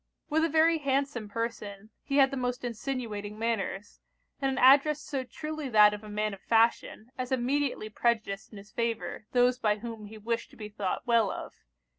With 0.31 0.43
a 0.43 0.49
very 0.49 0.79
handsome 0.79 1.29
person, 1.29 1.91
he 2.01 2.17
had 2.17 2.31
the 2.31 2.35
most 2.35 2.63
insinuating 2.63 3.37
manners, 3.37 3.99
and 4.41 4.49
an 4.49 4.57
address 4.57 4.99
so 4.99 5.23
truly 5.23 5.69
that 5.69 5.93
of 5.93 6.03
a 6.03 6.09
man 6.09 6.33
of 6.33 6.41
fashion, 6.41 7.11
as 7.19 7.31
immediately 7.31 7.87
prejudiced 7.87 8.51
in 8.51 8.57
his 8.57 8.71
favour 8.71 9.25
those 9.33 9.59
by 9.59 9.77
whom 9.77 10.05
he 10.07 10.17
wished 10.17 10.49
to 10.49 10.57
be 10.57 10.69
thought 10.69 11.05
well 11.05 11.29
of. 11.29 11.53